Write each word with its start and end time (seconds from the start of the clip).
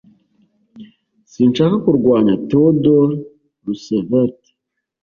Sinshaka 1.31 1.75
kurwanya 1.85 2.33
Theodore 2.49 3.13
Roosevelt 3.65 4.39